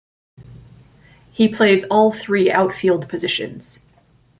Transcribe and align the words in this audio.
He 1.31 1.47
plays 1.47 1.83
all 1.83 2.11
three 2.11 2.51
outfield 2.51 3.07
positions. 3.07 3.81